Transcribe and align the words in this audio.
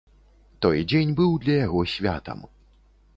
Той 0.65 0.79
дзень 0.91 1.13
быў 1.19 1.35
для 1.45 1.55
яго 1.67 1.83
святам. 1.93 2.39